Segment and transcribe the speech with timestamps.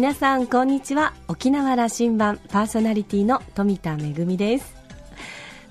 [0.00, 1.12] 皆さんこんにちは。
[1.28, 4.74] 沖縄羅針盤パーソナリティの富田恵です。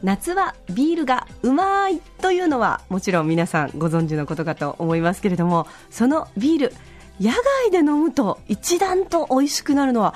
[0.04, 6.73] 夏はビールがうまいというのはもちろん皆さんご存知のことかと思いますけれどもそのビール
[7.20, 10.13] 野外で飲むと一段と美味しくなるのは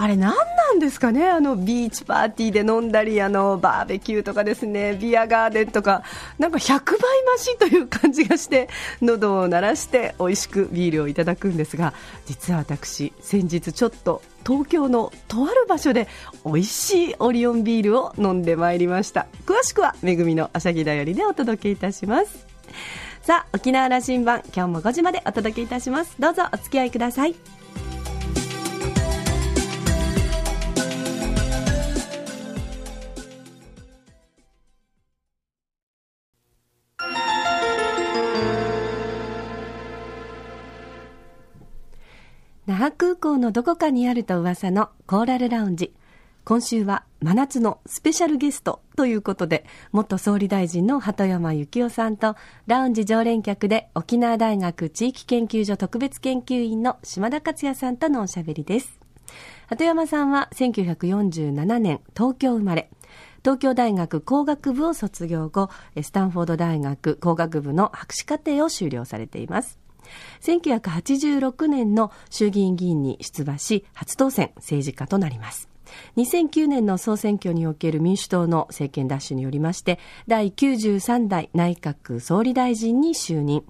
[0.00, 4.94] あれ何なんですかね、あのビーチパーティーで飲んだりあのバーベキューとかですね。
[4.94, 6.04] ビアガーデンとか。
[6.38, 6.98] なんか100倍
[7.36, 8.70] 増しという感じがして
[9.02, 11.92] 喉を鳴らして美味しくビールをいただくんですが
[12.24, 16.08] 実は私、先日ちょっと東京のとある場所で
[16.46, 19.26] 美味しいオリオンビールを飲んでまいりました。
[19.44, 22.46] 詳しくはめぐみのあしゃぎだよりでお届けいたします。
[23.20, 26.14] さあ沖縄羅針盤今日も5時までお届けいたします。
[26.18, 27.59] どうぞお付き合いください。
[42.80, 45.92] 覇空港のどこかにあると噂のコーラルラウンジ。
[46.44, 52.36] 今週は真夏のスペシャルゲストということで元総理大臣の鳩山幸夫さんと
[52.66, 58.98] ラウンジ常連客で沖縄大学地域研究所特別研究員の島田克也さんとのおしゃべりです。
[59.66, 62.88] 鳩山さんは1947年東京生まれ。
[63.44, 65.68] 東京大学工学部を卒業後
[66.00, 69.78] スタンフォード大学工学部の博士課程を修了されています。
[70.40, 75.70] 1986年の衆議院議員に出馬し初当選政治家となります。
[76.16, 79.98] 2009年の総選挙における民主党の政権奪取によりまして
[80.28, 83.64] 第93代内閣総理大臣に就任。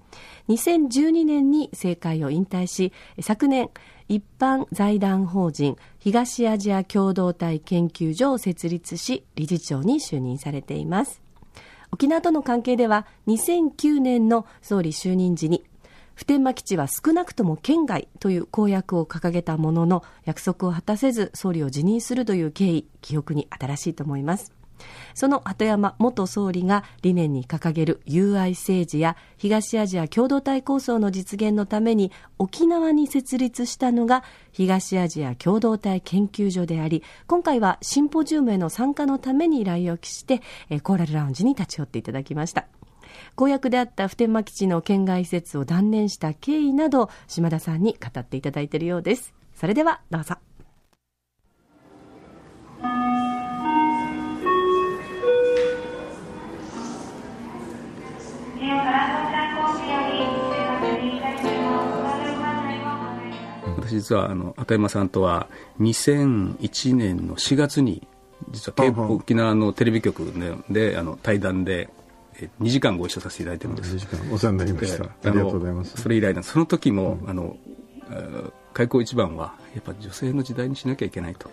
[0.49, 3.69] 2012年に政界を引退し昨年
[4.07, 11.21] 一般財団法人東アジア共同体研究所を設立し理事長に就任されています。
[11.93, 15.63] 沖縄との関係では2009年の総理就任時に
[16.21, 24.53] 普天間基地は少なくとも県外という公約を掲げたものの約束を果たせず総理を辞任するという経緯記憶に新しいと思います。
[25.15, 40.43] その鳩山元総理が理念に掲げる友愛政治や東アジア共同体構想の実現のために沖縄に設立したのが東アジア共同体研究所であり今回はシンポジウムへの参加のために来沖して
[40.83, 42.67] コーラルラウンジに立ち寄っていただきました。
[43.35, 49.33] 公約であった普天間基地の県外施設を断念した経緯など島田さんに語っていただいているようです。
[49.55, 50.37] それではどうぞ。
[63.77, 65.47] 私実はあの片山さんとは
[65.79, 68.07] 2001年の4月に
[68.51, 70.31] 実は沖縄のテレビ局
[70.69, 71.89] でであの対談で
[72.61, 73.97] 2時間ご一緒させていただいてるんです。
[73.97, 75.03] 時間お世話になりました。
[75.03, 76.01] ありがとうございます。
[76.01, 77.57] それ以来その時も、うん、あの
[78.73, 81.49] 開口一番はやっぱ女性の時代にしなきゃいけないと。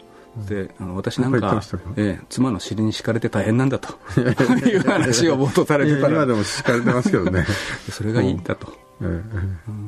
[0.47, 1.61] であの私なんか、
[1.97, 3.95] えー、妻の尻に敷かれて大変なんだと。
[4.21, 6.09] いう話を冒頭されてたら。
[6.09, 7.45] 今でも敷かれてますけどね。
[7.91, 9.23] それがいいんだと、うん、え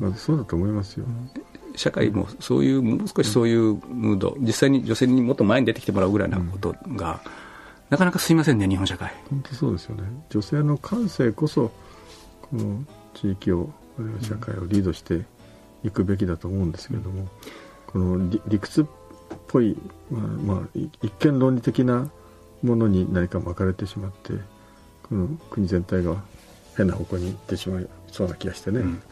[0.00, 1.06] えまあ、そうだと思いますよ。
[1.76, 4.36] 社会もそういうもう少しそういうムード。
[4.40, 7.20] 実際に女性にもっと前に出てきてもらうぐらいなことが、
[7.90, 9.12] なかなかすみませんね日本社会。
[9.28, 10.04] 本当そうですよね。
[10.30, 11.70] 女性の感性こそ
[12.42, 12.84] この
[13.14, 13.70] 地域を
[14.22, 15.24] 社会をリードして
[15.84, 17.28] いくべきだと思うんですけれども、
[17.86, 18.86] この理屈っ
[19.48, 19.76] ぽい、
[20.10, 20.68] まあまあ、
[21.02, 22.08] 一見論理的な
[22.62, 24.34] ものに何か巻かれてしまって
[25.08, 26.16] この国全体が
[26.76, 29.02] 変な方向に行ってしまいそうな気がしてね、うん、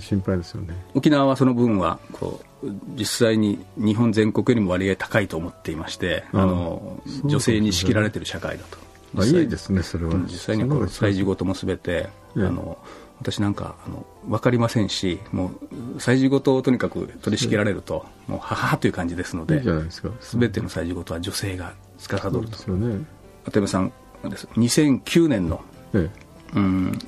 [0.00, 0.74] 心配ですよね。
[0.94, 2.66] 沖縄はその分はこう
[2.96, 8.78] 実際に日本全国よりも割合高いと思っていましてあの、女性に仕切られてる社会だと。
[9.18, 12.78] あいいですねそれは、実際にこう催事事もすべて、あの
[13.20, 22.40] 私なんかあの分かりませんしもう催事事をとにかく取り仕切られるともうははという感じですのですべての催事事は女性が司ると。
[22.40, 23.04] ですよね。
[23.44, 23.92] 渡辺さん
[24.28, 24.48] です。
[24.54, 25.60] 2009年の、
[25.94, 26.10] え
[26.54, 26.98] え、うん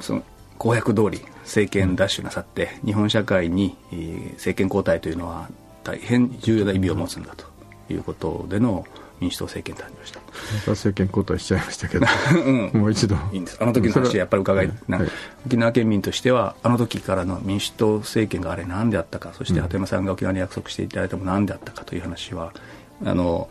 [0.00, 0.22] その
[0.58, 3.76] 公約通り政権奪取なさって、日本社会に、
[4.34, 5.48] 政権交代というのは
[5.84, 7.48] 大変重要な意味を持つんだと。
[7.92, 8.84] いうことでの
[9.20, 10.20] 民主党政権誕生した。
[10.70, 12.06] 政権交代しちゃいましたけど、
[12.44, 13.16] うん、もう一度。
[13.32, 13.58] いいんです。
[13.60, 14.76] あの時の話はやっぱり伺い、はい、
[15.46, 22.52] 沖縄県民としてはあの時からの民主党政権があれ何であったかそして鳩山さんが沖縄に約束していただいたも何であったかという話は
[23.04, 23.48] あの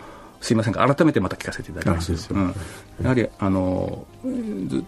[0.48, 2.56] すいませんが改めてまた聞かせていただきます、うん、
[3.02, 4.08] やはりあの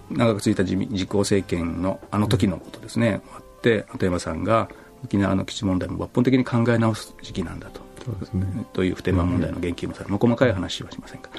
[0.10, 4.70] 長く続いた実行政権のあの時のことですね、あって鳩山さんが
[5.04, 7.82] 沖縄の基地問題も抜本的に考え直す時期なんだと。
[8.06, 11.30] そうです、ね、という普天間問題の言及もされ、うん、細かい話はしませんが。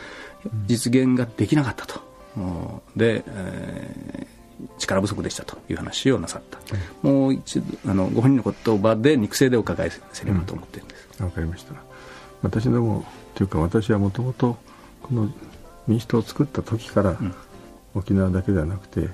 [0.66, 2.02] 実現ができなかったと。
[2.94, 6.58] で、えー、力不足でしたという話をなさった、
[7.02, 11.22] うん、もう一度あのご本人の言葉で肉声でお伺いせればと思ってるんです。
[11.22, 11.89] わ、うん、かりました
[12.42, 13.04] 私でも
[13.34, 14.56] というか私はもともと
[15.02, 15.30] この
[15.86, 17.18] 民主党を作った時から、
[17.94, 19.08] 沖縄だけではなくて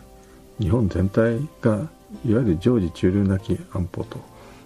[0.60, 1.88] 日本全体が
[2.24, 4.18] いわゆる常時中流なき安保と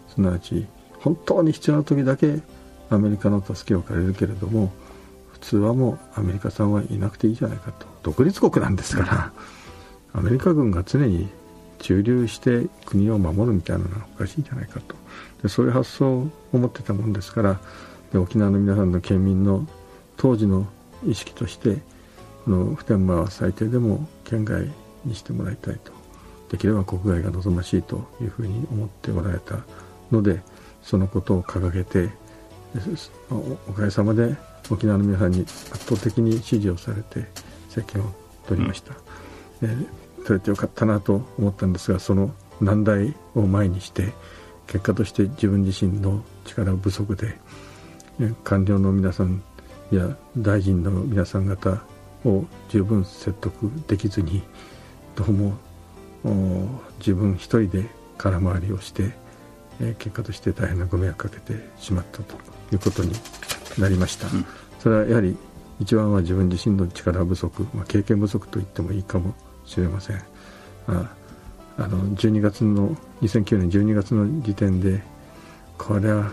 [0.08, 0.66] すなわち
[0.98, 2.40] 本当に必要な時だけ
[2.90, 4.72] アメリカの助けを借りるけれども
[5.32, 7.86] 普通はもうアメリカさんはいなくていいじゃないかと。
[8.02, 9.32] 独立国なんですから
[10.12, 11.28] アメリカ軍が常に
[11.78, 14.96] 駐留して国を守るみたいなのはおかしいんじゃないかと。
[15.42, 17.58] でそういう発想を持ってたもんですからで
[18.14, 19.66] 沖縄の皆さんの県民の
[20.16, 20.66] 当時の
[21.06, 21.78] 意識として
[22.44, 24.68] この普天間は最低でも県外
[25.04, 25.92] にしてもらいたいと。
[26.50, 29.60] できれば国外が望ましいというふうに思っておられた
[30.10, 30.42] ので
[30.82, 32.10] そのことを掲げて
[33.68, 34.36] おかげさまで
[34.68, 37.26] 沖縄の皆さんに圧倒的に支持をされて
[37.68, 38.12] 政権を
[38.48, 38.94] 取りました、
[39.62, 39.86] うん、
[40.26, 44.12] 取れてよかったなと思ったんですがその難題を前にして
[44.66, 47.38] 結果として自分自身の力不足で
[48.44, 49.42] 官僚の皆さん
[49.90, 51.82] や大臣の皆さん方
[52.24, 54.42] を十分説得できずに
[55.16, 55.52] どうも
[56.98, 57.86] 自分一人で
[58.18, 59.12] 空回りをして、
[59.80, 62.34] え結果として大変なご迷惑かけてしまったと
[62.72, 63.12] いうことに
[63.78, 64.44] なりました、うん、
[64.78, 65.36] それはやはり
[65.80, 69.34] 一番は自分自身の力不足、まあ、経験不足と言ってもいいかも
[69.64, 70.22] しれません、
[70.86, 71.10] ま
[71.78, 75.02] あ、あの12月の2009年12月の時点で
[75.78, 76.30] これは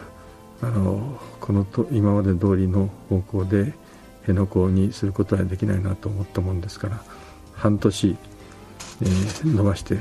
[0.62, 3.74] あのこのと今まで通りの方向で
[4.22, 7.02] 辺野古にすることはできないなと思ったもんですから
[7.54, 8.18] 半年、
[9.02, 10.00] えー、伸ばして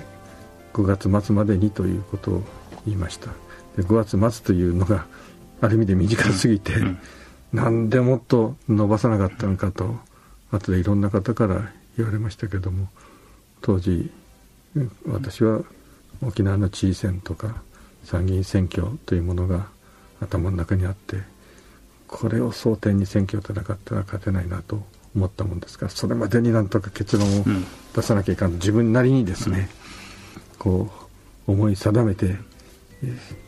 [0.73, 2.43] 5月末までにということを
[2.85, 3.31] 言いました。
[3.76, 5.06] で5月末というのが
[5.61, 6.99] ある意味で短すぎて、うん、
[7.53, 9.97] なんでもっと伸ばさなかったのかと
[10.50, 12.88] 後でいろんな方から言われましたけども
[13.61, 14.11] 当時
[15.06, 15.62] 私は
[16.23, 17.62] 沖縄の知事選とか
[18.05, 19.69] 参議院選挙というものが
[20.20, 21.18] 頭の中にあって
[22.08, 24.82] これを争点に選挙を戦ったら勝てないなと
[25.14, 27.44] 思ったもんですからそれまでになんとか結論を
[27.94, 29.68] 出さなきゃいかんと自分なりにですね、
[30.58, 30.90] こ
[31.46, 32.36] う思い定めて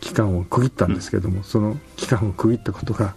[0.01, 3.15] 期間を区切ったんですけども、その期間を区切ったことが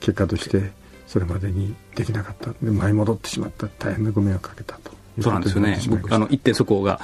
[0.00, 0.72] 結果として
[1.06, 2.50] それまでにできなかった。
[2.50, 3.68] で舞い戻ってしまった。
[3.68, 4.90] 大変なご迷惑をかけたと。
[5.20, 5.78] そうなんですよね。
[5.88, 7.00] 僕あの一点そこが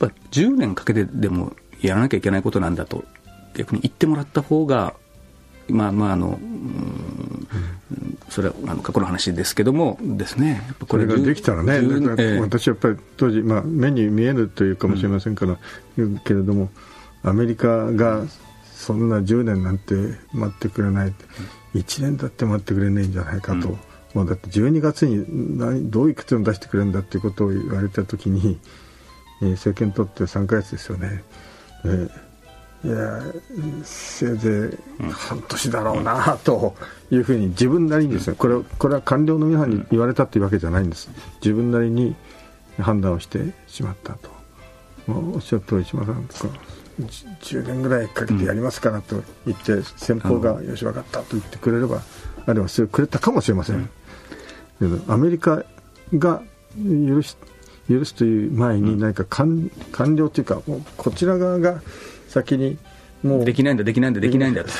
[0.00, 3.04] やっぱ10年かけてでもやらなきゃいけないことなんだと
[3.54, 4.94] 逆に言ってもらった方が
[5.68, 6.38] まあまああの、
[8.28, 9.98] それはあの過去の話ですけども。
[10.02, 10.62] ですね。
[10.88, 11.80] これができたらね、
[12.40, 15.58] 私はやっぱり当時、まあ、目に見えるというかもしれませんから、
[15.96, 16.70] 言うけれども
[17.22, 18.24] アメリカが
[18.74, 19.94] そんな10年なんて
[20.32, 21.14] 待ってくれない、
[21.74, 23.78] 1年だって待ってくれないんじゃないかと、
[24.14, 25.24] もうだって12月に
[25.58, 28.58] 何どういう結論出してくれるんだっていうことを言われた時に、
[29.42, 31.22] えー、政権取って3か月ですよね。
[31.84, 32.33] えー
[32.84, 33.22] いや
[33.82, 34.70] せいぜ
[35.00, 36.74] い半年だろうなと
[37.10, 41.10] いうふうに自分なりにですねこれこれは官僚の皆さんに言われたというわけじゃないんです。
[41.36, 42.14] 自分なりに
[42.78, 44.28] 判断をしてしまったと、
[45.06, 46.48] まあ、おっしゃる通り島さんとか
[47.40, 52.02] 10年ぐらいかけてやりますからと言って先方がよし分かったと言ってくれれば
[52.46, 53.88] あれはすぐくれたかもしれません、
[55.08, 55.64] アメリカ
[56.14, 56.42] が
[56.76, 57.36] 許し
[57.88, 60.62] 許すという前に何か官官僚というか
[60.96, 61.82] こちら側が
[62.34, 62.76] 先に
[63.22, 63.44] もう。
[63.44, 64.64] できないんだできないんだできないんだ。
[64.64, 64.70] と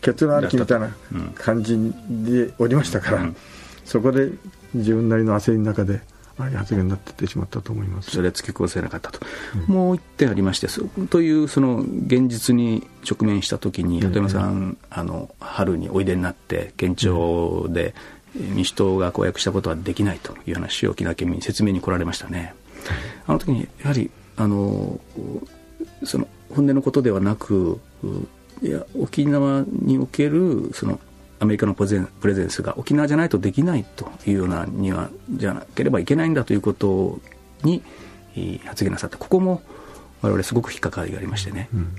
[0.00, 0.90] 結論ありきみたいな
[1.34, 1.76] 感じ
[2.08, 3.36] でおりましたから、うん、
[3.84, 4.30] そこで
[4.74, 6.00] 自分なりの焦りの中で
[6.38, 9.20] ああいう発言になっててしまったと思いますそれは突き越せなかったと、
[9.68, 10.68] うん、もう一点ありまして
[11.08, 17.94] というその現実に直面した時に鳩山さん、あの春においでになって県庁で
[18.34, 22.54] 民主党が公約したことはできないという話を沖縄県民に説明に来られましたね、
[23.26, 25.00] あの時にやはりあの
[26.04, 27.80] その本音のことではなく
[28.62, 31.00] いや沖縄におけるその
[31.38, 37.20] アメリカのプレゼンスが沖縄じゃないとできないというようなにはじゃなければいけないんだということ
[37.62, 37.82] に
[38.64, 39.62] 発言なさったここも
[40.22, 41.94] 我々すごく引っかかりがありましてね、うん、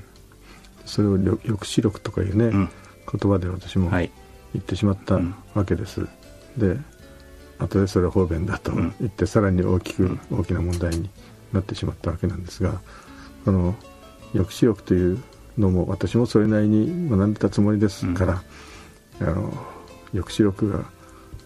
[0.85, 2.69] それを抑止力とかいうね、うん、
[3.11, 4.09] 言葉で私も言
[4.57, 5.19] ってしまった
[5.53, 6.07] わけです、は
[6.57, 6.77] い、で
[7.59, 11.09] 後でそれは方便だと言って、さらに大きく大きな問題に
[11.53, 12.81] なってしまったわけなんですが
[13.45, 13.75] この
[14.33, 15.21] 抑止力という
[15.57, 18.43] のも私もそれなりに学んでたつもりですから、
[19.21, 19.53] うん、あの
[20.11, 20.85] 抑止力が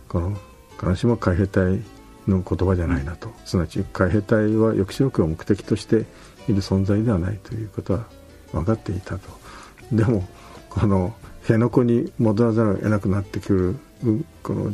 [0.08, 0.38] この
[0.78, 1.80] 必ずしも海兵隊
[2.28, 6.06] の言葉じゃないなと、うん、すなわち海兵隊は抑止力を目的として
[6.48, 8.06] いる存在ではないということは
[8.52, 9.30] 分かっていたと。
[9.92, 10.28] でも
[10.70, 13.54] この辺野古に戻らざるを得なくなってく
[14.04, 14.72] るこの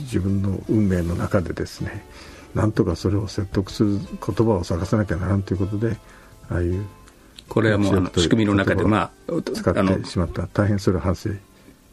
[0.00, 2.04] 自分の運命の中でですね
[2.54, 5.96] なんとかそれを説得する言葉を探さなきゃならんということで
[6.50, 6.84] ああいう
[7.48, 11.30] これはもう仕組みの中で、まあ、使ってしまった大変それは反省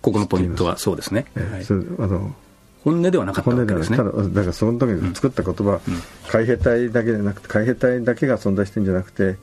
[0.02, 2.36] ここのポイントはそうですね、えーあの
[2.84, 3.98] 本音ではなかったわけですね。
[3.98, 9.38] ただだからその時に作った言葉、うん、海兵隊だけでなくて海兵隊だけが存在してるんじゃなくて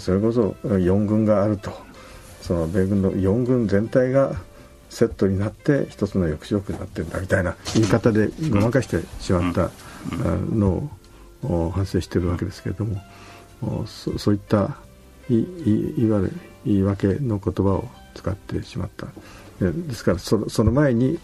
[0.00, 1.70] それこそ4軍があると。
[2.48, 4.32] その米軍の4軍全体が
[4.88, 9.70] セットになって一つの抑止力になってるんだみたいな言い方でごまかしてしまった
[10.50, 10.90] の
[11.42, 14.78] を反省してるわけですけれどもそそういった
[15.30, 16.32] いいわゆる
[16.64, 19.06] 言い訳の言葉を使ってしまった。
[19.60, 21.18] ですからそその前に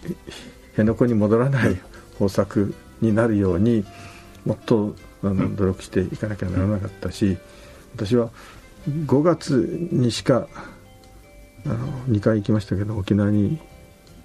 [0.70, 1.78] 辺野古に戻らない
[2.18, 3.84] 方策になるように
[4.44, 7.38] もっとあの努力していかなきゃならなかったし
[7.94, 8.30] 私は
[8.88, 10.48] 5月にしか
[11.64, 13.58] あの2回行きましたけど沖縄に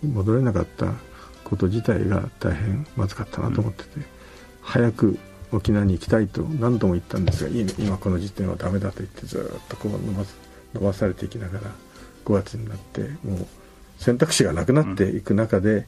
[0.03, 0.93] 戻れなかった
[1.43, 3.89] こと自体が大変まずかったなと思ってて、
[4.61, 5.17] 早く
[5.51, 10.23] 沖縄に行きたいと何度も言ったんですが今この時点はダメだと言ってずっとこう伸ば
[10.73, 11.71] 伸ばされていきながら
[12.25, 13.47] 5月になってもう
[13.97, 15.85] 選択肢がなくなっていく中で、うん、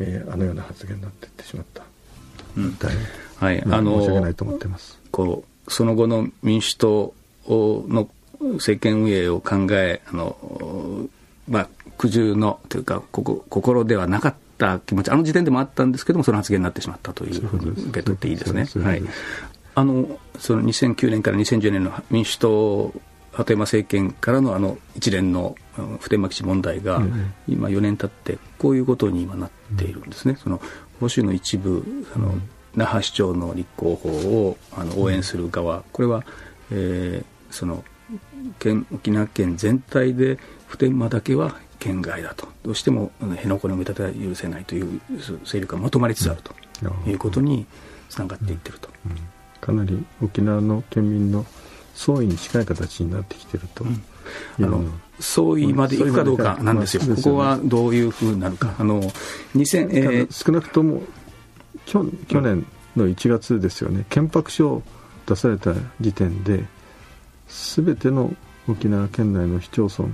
[0.00, 1.82] えー、あのような発言になっていってしまった、
[2.56, 3.00] うん、大変、
[3.36, 4.98] はい、あの申し訳ないと思ってます。
[5.10, 7.14] こうその後の民主党
[7.50, 8.08] の
[8.40, 11.08] 政権運営を考えあの、
[11.48, 18.66] まあ、苦渋のというかここ心ではなかった気持ちあの時点でもあったんですけどもその発言になってしまったというふうに受け取っていいですね。
[18.82, 19.02] はい、
[19.74, 22.94] あのその2009年から2010年の民主党
[23.36, 25.56] 鳩山政権からのあの一連の
[26.00, 27.02] 普天間基地問題が、
[27.46, 30.36] 今4年経ってこういうことに今なっているんですね。
[30.42, 30.56] その
[31.00, 31.84] 保守の一部
[32.14, 32.34] あの、
[32.74, 36.24] 那覇市長の立候補をあの応援する側、これは、
[36.70, 37.84] えー、その
[38.58, 41.56] 県沖縄県全体で普天間だけは
[41.86, 42.48] 県外だと。
[42.64, 45.00] どうしても辺野古の埋め立ては許せないという
[45.44, 46.52] 勢力がまとまりつつあると。
[47.06, 47.64] いうことに
[48.08, 49.12] つながっていってると、うん。
[49.12, 49.18] うん、
[49.60, 51.46] かなり沖縄の県民の
[51.94, 54.84] 総意に近い形になってきてると、うん、あの
[55.18, 59.00] 総意までいくかどうかなんですよ、ここはどういうふうになるか、あの
[59.54, 61.02] 2000、えー、少なくとも
[61.86, 64.82] 去去年の1月ですよね、憲白書を
[65.26, 66.64] 出された時点で、
[67.48, 68.34] すべての
[68.68, 70.10] 沖縄県内の市町村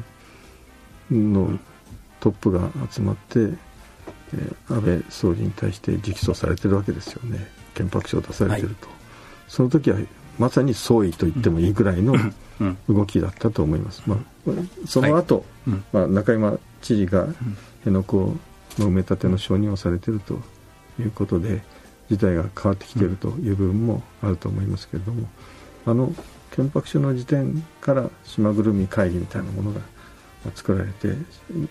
[1.13, 1.59] の
[2.21, 8.97] トップが集まって、えー、安倍総理に対して直訴されてるわけですよね、憲白書を出されてると、はい、
[9.49, 9.99] その時は
[10.39, 12.15] まさに総意と言ってもいいぐらいの
[12.89, 14.03] 動きだったと思います。
[14.07, 14.51] まあ、
[14.87, 17.27] その後、はい、まあ、中山知事が
[17.85, 18.39] 辺野古の
[18.79, 20.41] 埋め立ての承認をされていると
[20.99, 21.63] いうことで、
[22.11, 25.29] 事態が変わってきているという部分もあると思いますけれども、
[25.87, 26.15] あの
[26.51, 29.81] 憲白書の時点から島ぐるみ会議みたいなものが
[30.55, 31.15] 作られて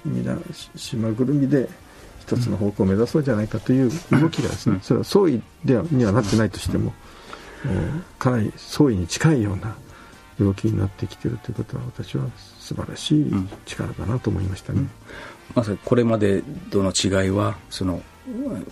[0.05, 0.37] みんな
[0.75, 1.69] 島ぐるみで
[2.19, 6.93] 一つの方向を目指そうじゃないかという動きがですね、それは総意ではにはなってないとしても、
[8.19, 9.75] かなり総意に近いような
[10.39, 12.25] 動きになってきているということは私は
[12.59, 13.33] 素晴らしい
[13.65, 14.79] 力だなと思いましたね。
[14.79, 14.89] うん、
[15.55, 18.01] まさにこれまでとの違いはその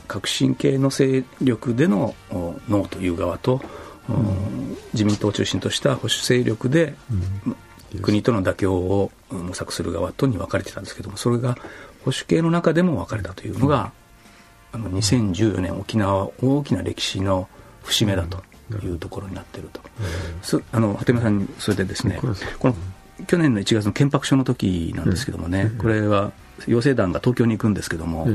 [0.08, 3.62] 革新系の勢力でのノーという側と、
[4.08, 6.96] うん、自民党を中心とした保守勢力で、
[7.46, 7.56] うん、
[8.02, 11.56] 国との妥協を模索する側とに分かれてたんですけどもそれが
[12.04, 13.92] 保守系の中でも分かれたというのが、
[14.72, 17.50] あの2014年沖縄は大きな歴史の
[17.84, 18.44] 節目だと
[18.84, 19.82] いうところになっていると、
[20.54, 22.20] うん、あの鳩山さんにそれでですね
[22.60, 22.76] この
[23.28, 26.32] 去年の1月の憲白書の時なんですけどもね、これは
[26.68, 28.28] 養成団が東京に行くんですけども、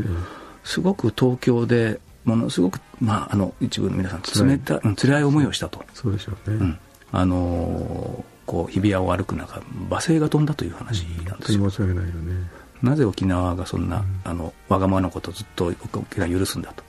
[0.63, 5.85] すごく東京でものすごく、まあ、あの一部の皆さん冷た、うん、辛い思いをしたと。
[5.95, 6.79] そうでしょうね、うん、
[7.13, 12.51] あのこう日比谷を歩く中罵声が飛んだという話なんですよ、申し訳ないよね。
[12.83, 16.85] なぜ沖縄がそんな、うん、あのわがままなことをずっと沖縄許すんだと、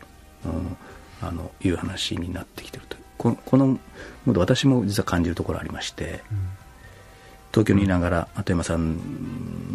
[0.46, 0.78] うん、
[1.22, 3.80] あのいう話になってきてるとこのこの
[4.28, 6.38] 私も実は感じるところありまして、うん、
[7.52, 8.98] 東京にいながら鳩山さん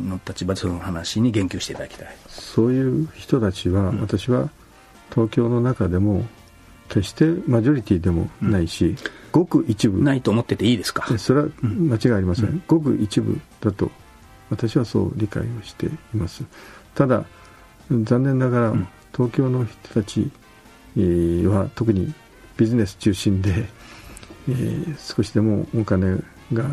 [0.09, 2.17] の立場でその話に言及していただきたい。
[2.29, 4.51] そういう人たちは、私は
[5.11, 6.27] 東京の中でも
[6.89, 8.97] 決してマジョリティでもないし、
[9.33, 10.03] ごく一部。
[10.03, 11.07] ないと思ってていいですか？
[11.19, 13.91] それは間違いありません、ごく一部だと
[14.51, 16.45] 私はそう理解をしています。
[16.95, 17.25] ただ
[17.91, 18.75] 残念ながら、
[19.13, 20.31] 東京の人たち
[20.97, 22.13] は特に
[22.57, 23.67] ビジネス中心で、
[24.49, 26.19] えー、少しでもお金
[26.53, 26.65] が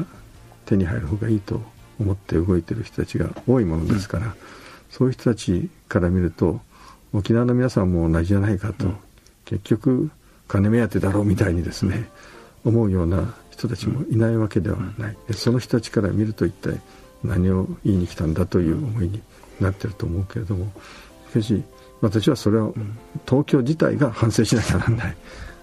[0.66, 1.62] 手に入る方がいいと
[2.00, 4.34] 思って動いてる人たちが多いものですから、うん、
[4.90, 6.60] そういう人たちから見ると
[7.14, 8.98] 沖縄の皆さんも同じじゃないかと、うん、
[9.46, 10.12] 結局
[10.48, 12.08] 金目当てだろうみたいにですね、うん、
[12.66, 16.80] 思うような人たちもいないわけではない、その人たちから見ると一体
[17.24, 19.22] 何を言いに来たんだという思いに
[19.60, 20.72] なってると思うけれども
[21.30, 21.64] しかし
[22.02, 22.72] 私はそれは
[23.28, 25.16] 東京自体が反省しなきゃならない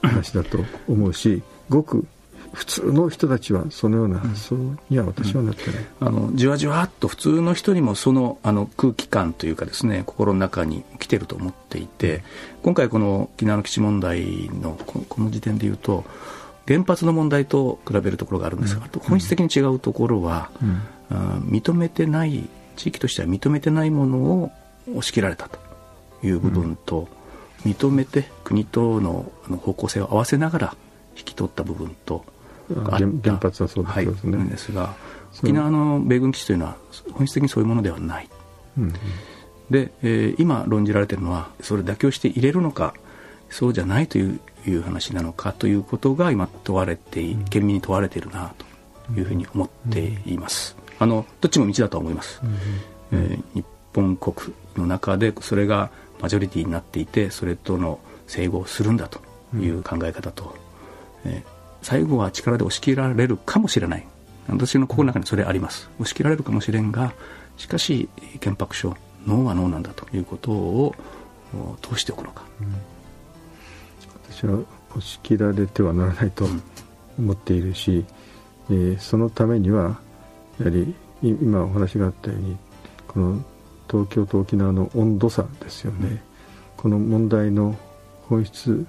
[0.03, 0.59] 話だと
[0.89, 2.07] 思うしごく
[2.53, 4.57] 普通の人たちはそのような発想
[4.89, 12.23] には私はなってない、うん、あのじわじわっと普通の人にもそのあの空気感というかですね心の中に来てると思っていて
[12.63, 16.05] 今回この沖縄の基地問題のこの時点で言うと
[16.67, 24.51] 原発の問題と比べるところがあるんですが、うん、本質的に違うところは、うん、認めてない地域としては認めてないものを
[24.89, 25.59] 押し切られたと
[26.23, 27.09] いう部分と、
[27.65, 30.77] 認めて国との方向性を合わせながら
[31.17, 32.25] 引き取った部分と
[32.69, 34.95] 原発はそうですね、はい、ですが
[35.43, 36.77] 沖縄の米軍基地というのは
[37.13, 38.29] 本質的にそういうものではない、
[38.79, 38.93] うんうん、
[39.71, 42.95] で、えー、今論じられているのはそれ妥協して入れるのか
[43.55, 48.53] そうじゃないといういう話なのかということが今問われて県民に問われているな
[49.07, 59.21] というふうに思っています、あのどっちも道だと思います、うん、えー、日本国の中でそれがマジョリティになっていてそれとの整合するんだと
[59.57, 60.57] いう考え方と、
[61.25, 61.49] えー、
[61.83, 64.07] 最後は力で押し切られるかもしれない。
[64.49, 65.89] 私の心の中にそれあります。
[66.01, 67.13] 押し切られるかもしれんが
[67.57, 68.09] しかし
[68.41, 68.97] 憲白書
[69.27, 70.95] ノーはノーなんだということを
[71.83, 72.75] 通しておくのか、うん、
[74.35, 74.59] 私は
[74.91, 76.45] 押し切られてはならないと
[77.19, 78.05] 思っているし、
[78.69, 80.01] うん、えー、そのためには
[80.59, 82.57] やはり今お話があったように
[83.07, 83.45] この
[83.89, 86.21] 東京と沖縄の温度差ですよね、
[86.77, 87.77] この問題の
[88.29, 88.85] 本質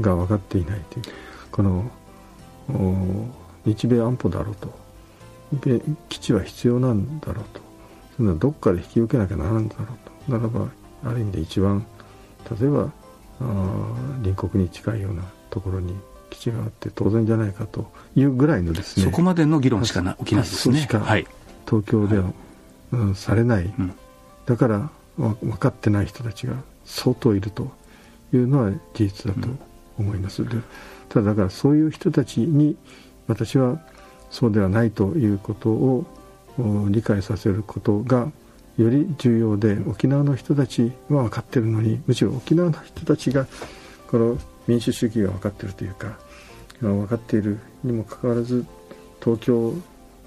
[0.00, 1.04] が分かっていないという。
[1.50, 1.90] この
[3.66, 4.80] 日米安保だろうと。
[6.08, 7.60] 基地は必要なんだろうと。
[8.16, 9.86] そんなどっかで引き受けなきゃならんだろう
[10.26, 10.32] と。
[10.32, 10.68] ならば
[11.04, 11.84] ある意味で一番
[12.58, 12.90] 例えば
[14.22, 15.94] 隣国に近いようなところに
[16.28, 20.86] 基地があって当然じゃないかというぐらいのですねそこまでの議論しか起きないですね。
[20.90, 21.26] はい、
[21.66, 22.34] 東京では、はい、
[22.92, 23.92] うん、されない、うん、
[24.46, 26.54] だから分かってない人たちが
[26.84, 27.70] 相当いると
[28.32, 29.48] いうのは事実だと
[29.98, 30.44] 思います。
[30.44, 30.56] で
[31.08, 32.76] ただだからそういう人たちに
[33.26, 33.80] 私は
[34.30, 36.06] そうではないということを
[36.88, 38.30] 理解させることが
[38.82, 43.46] より重要で沖縄の人たちは分かってるのにむしろ沖縄の人たちが
[44.10, 46.18] この民主主義が分かってるというか
[46.80, 48.64] 分かっているにもかかわらず
[49.22, 49.74] 東京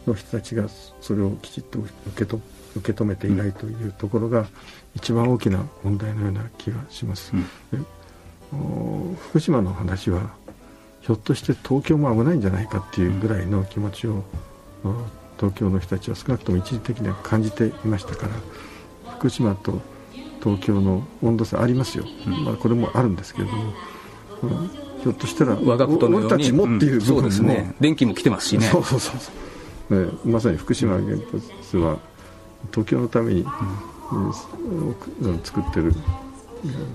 [0.05, 0.67] の人たちが
[1.01, 2.39] それをきちっと受けと
[2.75, 4.47] 受け止めていないというところが
[4.95, 7.33] 一番大きな問題のような気がします。
[8.51, 10.31] うん、福島の話は
[11.01, 14.23] ひょっとして東京も危ないんじゃないかっていうぐらいの気持ちを
[15.37, 18.31] 東京の人たちは少なくとも一時的には感じていましたから
[19.17, 19.81] 福島と
[20.43, 23.73] 東京の温度差ありますよ、うん、まあ、これもあるんですけれども、
[24.43, 24.67] うん、
[25.01, 28.67] ひょっとしたら我がことのように俺たちもっていう部分も、うん、ね、電気も来てますしね。
[28.67, 29.11] そうそうそ
[29.89, 30.05] う。
[30.05, 31.17] ね、まさに福島原
[31.61, 31.97] 発は
[32.71, 33.45] 東京のために、
[34.11, 35.93] うん、作ってる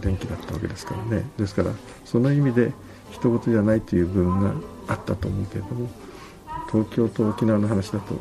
[0.03, 1.27] 電気だったわけですからね。
[1.39, 1.71] ですから
[2.05, 2.73] その意味で
[3.11, 4.53] 一言じゃないという部分が
[4.89, 5.89] あったと思うけれども
[6.71, 8.15] 東京と沖縄の話だと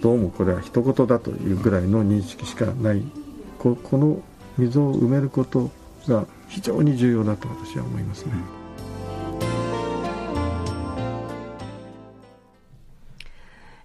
[0.00, 3.02] どうもこれは一言だというぐらいの認識しかない
[3.58, 4.20] ここの
[4.58, 5.70] 溝を埋めること
[6.08, 8.32] が非常に重要だと私は思いますね。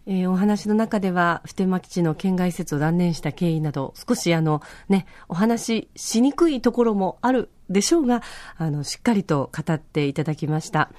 [0.09, 8.21] えー、お話の中では、普天間基地の県外施設を断念した経緯など、少しあの、ね、お話ししにくいところもあるでしょうが、
[8.55, 10.91] あの、しっかりと語っていただきました。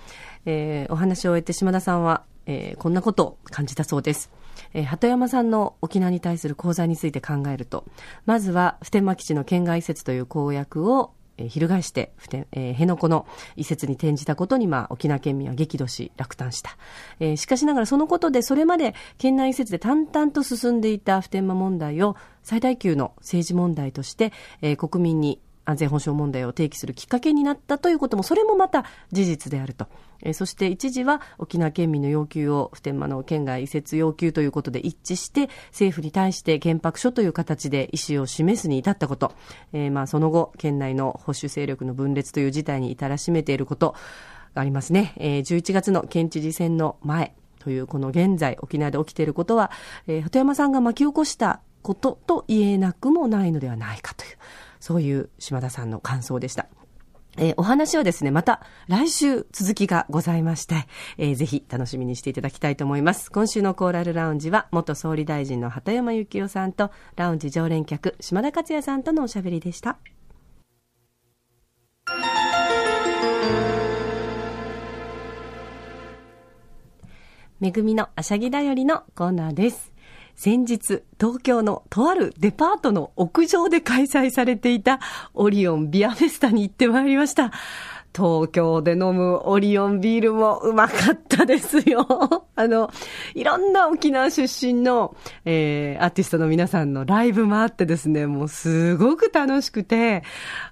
[0.45, 4.33] えー、お話を終えて島田さんは、えー、こんなことを感じたそうです。
[4.75, 7.85] えー、鳩山さんの沖縄に対する講座について考えると、
[8.27, 12.13] まずは普天間基地の県外移設という公約をえー、翻して、
[12.53, 16.77] えー、辺野古の移設に転じたことに、まあ、沖縄県民は激怒し、落胆した。
[17.21, 29.87] えー、しかしながらそのことで、それまで県内移設で淡々と進んでいた普天間問題を最大級の政治問題として、えー、国民に安全保障問題を提起するきっかけになったということも、それもまた事実であると。
[30.23, 39.35] えー、そして一時は沖縄県民の要求を普天間の県外移設要求ということで一致して、政府に対して原白書という形で意思を示すに至ったこと、
[39.75, 43.95] えー、まあその後、県内の保守勢力の分裂という事態に至らしめていること
[44.55, 45.13] がありますね。
[45.19, 49.71] えー、11月の県知事選の前というこの現在沖縄で起きていることは、
[50.07, 54.39] えー、鳩山さんが巻き起こしたことと言えなくもないのではないかという。
[54.81, 56.67] そういう島田さんの感想でした。
[57.37, 60.87] えー、お話はですね、また来週続きがございまして、
[61.19, 63.31] えー、ぜひ楽しみにしていただきたいと思います。
[63.31, 69.99] 今週のコーラルラウンジは、元総理大臣の畑山幸夫さんと、ラウンジ常連客、島田克也さんとのおしゃべりでした。
[77.61, 79.93] めぐみのあしゃぎだよりのコーナーです。
[80.41, 85.01] 先日、東京のとあるデパートの屋上で開催されていた
[85.35, 87.51] オリオンビアフェスタに行ってまいりました。
[88.15, 92.07] 東京で飲むオリオンビールもうまかったですよ。
[92.57, 92.91] あの、
[93.35, 100.25] いろんな沖縄出身の、えー、アーティストの皆さんのライブもあってですね、もうすごく楽しくて、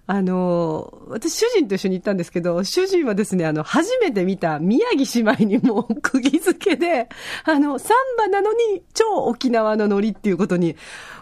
[0.09, 7.09] あの、私主人と一緒に行ったんですけど、主人はですね、あの、初めて見た宮城姉妹にも釘付けで、
[7.45, 10.77] あの、サンバなのに超沖縄のノリっていうことに、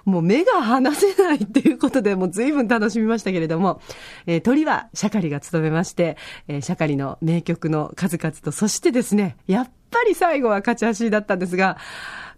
[0.05, 3.81] もう目が離せないっていうことで、もう随分楽しみましたけれども、
[4.27, 6.17] えー、鳥はシャカリが務めまして、
[6.49, 11.79] えー、シャカリの名曲の数々と、そしてですね、やっぱり最後は勝ち足だったんですが、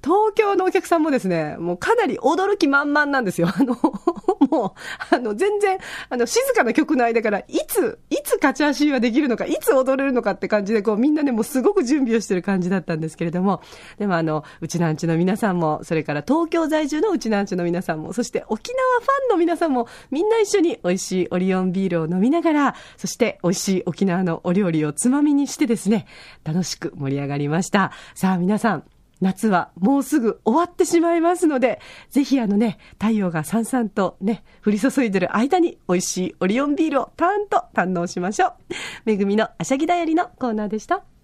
[0.03, 3.49] 東京のお客さんもですね、もうかなり驚き満々なんですよ。
[3.49, 3.77] あの、
[4.51, 13.63] もう、あの、全然、あの、静かな曲の間から、いつ、いつ勝ち足はできるのか、いつ踊れるのかって感じで、こう、みんなね、もうすごく準備をしてる感じだったんですけれども、
[13.99, 26.07] でもあの、うちなんちの皆さんも、それから東京在住のうちなんちの皆さんも、そして沖縄ファンの皆さんも、みんな一緒に美味しいオリオンビールを飲みながら、そして美味しい沖縄のお料理をつまみにしてですね、
[26.45, 27.93] 楽しく盛り上がりました。
[28.15, 28.85] さあ皆さん、
[29.21, 38.53] 夏はもうすぐ終わってしまいますので、ぜひあのね、太陽がさんさんとね、降り注いでる間に美味しいオリオンビールをターンと堪能しましょう。
[39.05, 41.16] めぐみのあしゃぎだよりのコーナーでした。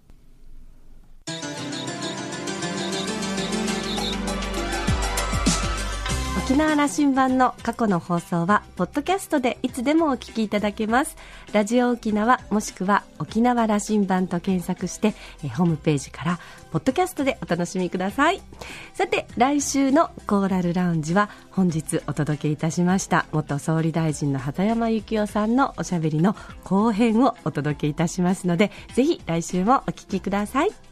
[6.44, 11.16] 沖縄羅針盤の過去の放送は、ポッドキャストでいつでもお聞きいただけます。
[11.52, 16.40] ラジオ沖縄、もしくは沖縄羅針盤と検索して、えホームページから、
[16.72, 18.42] ポッドキャストでお楽しみください。
[18.92, 30.91] さて、来週のコーラルラウンジは、本日お届けいたしました、元総理大臣の畑山幸夫さんのおしゃべりの後編をお届けいたしますので、ぜひ来週もお聞きください。